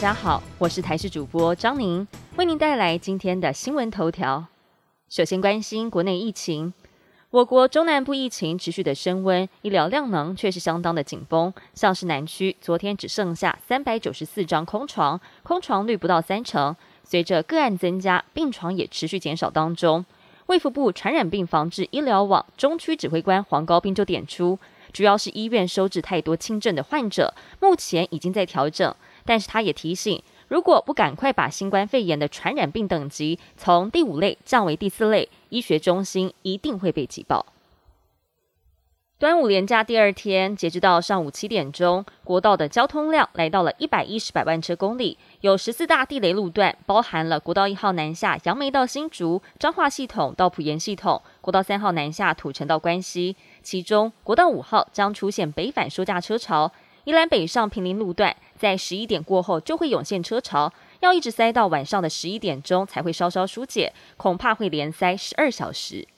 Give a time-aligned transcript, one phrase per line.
[0.00, 4.46] 大家好，我是台视主播张宁，为您带来今天的新闻头条。
[5.10, 6.72] 首先关心国内疫情，
[7.28, 11.52] 我国中南部疫情持续的升温，医疗量能却是相当的紧绷。
[11.74, 16.74] 像是南区，昨天只剩下三百九十四张空床，空床率不到三成。
[17.04, 20.06] 随着个案增加，病床也持续减少当中。
[20.46, 24.58] 卫福部传染病防治医疗网中区指挥官黄高斌就点出，
[24.92, 28.94] 主要是医院收治太多轻症的患者，目前已经在调整。
[29.24, 37.46] 但是他也提醒，如果不赶快把新冠肺炎的传染病等级从第五类降为第四类，医学中心一定会被挤爆。
[39.20, 56.72] 端午连假第二天，截止到上午七点钟，国道的交通量来到了一百一十百万车公里，有十四大地雷路段，包含了国道一号南下杨梅到新竹、彰化系统到埔盐系统，国道三号南下土城到关西，其中国道五号将出现北返收价车潮，
[57.04, 66.08] 宜兰北上平林路段在十一点过后就会涌现车潮，要一直塞到晚上的十一点钟才会稍稍疏解，恐怕会连塞十二小时。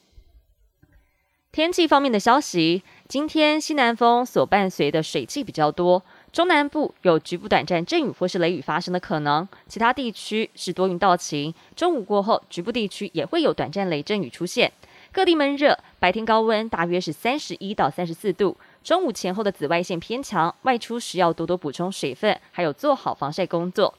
[1.53, 11.53] 天气方面的消息，今天西南风所伴随的水汽比较多，中南部有局部短暂阵雨或是雷雨发生的可能，其他地区是多云到晴。
[11.77, 14.73] 中午过后，局部地区也会有短暂雷阵雨出现。
[15.12, 18.56] 各地闷热，白天高温大约是三十一到三十四度。
[18.83, 23.92] 中午前后的紫外线偏强，外出时要多多补充水分，还有做好防晒工作。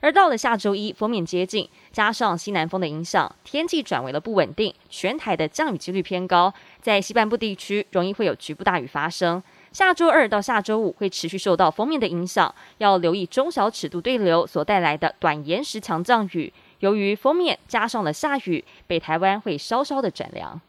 [0.00, 9.42] 而到了下周一，封面接近，加上西南风的影响，天气转为了不稳定，全台的降雨几率偏高，在西半部地区容易会有局部大雨发生。
[9.72, 16.52] 下周二到下周五会持续受到封面的影响，要留意中小尺度对流所带来的短延时强降雨。
[16.80, 20.60] 由于封面加上了下雨，北台湾会稍稍的转凉。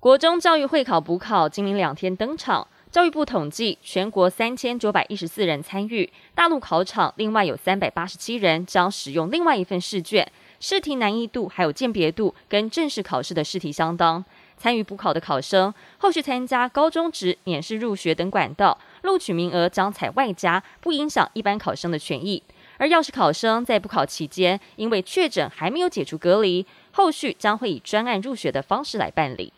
[0.00, 2.68] 国中教育会考补考今明两天登场。
[2.90, 10.26] 教育部统计，全国三千九百一十四人参与，大陆考场另外有三百八十七人将使用另外一份试卷，
[10.58, 14.24] 试题难易度还有鉴别度跟正式考试的试题相当。
[14.56, 22.42] 参与补考的考生，后续参加高中职免试入学等管道，录取名额将采外加，不影响一般考生的权益。
[22.78, 29.52] 而要是考生在补考期间因为确诊还没有解除隔离，后续将会以专案入学的方式来办理。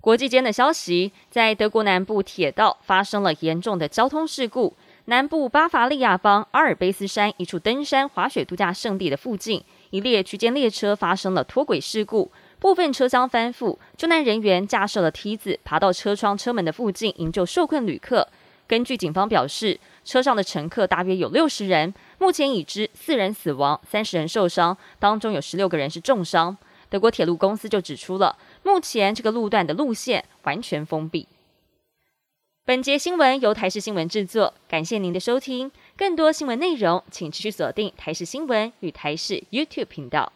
[0.00, 4.76] 国际间的消息，在德国南部铁道发生了严重的交通事故。
[5.06, 13.76] 南部巴伐利亚邦阿尔卑斯山一处登山滑雪度假胜地的附近，一列区间列车发生了脱轨事故，部分车厢翻覆。
[13.96, 18.28] 救难人员架设了梯子，爬到车窗、车门的附近营救受困旅客。
[18.68, 26.56] 根据警方表示，车上的乘客大约有六十人，目前已知四人死亡，三十人受伤，当中有十六个人是重伤。
[26.90, 28.34] 德国铁路公司就指出了。
[28.62, 31.26] 目前这个路段的路线完全封闭。
[32.64, 35.70] 本节新闻由台视新闻制作，感谢您的收听。
[35.96, 40.32] 更多新闻内容，请持续锁定台视新闻与台视 YouTube 频道。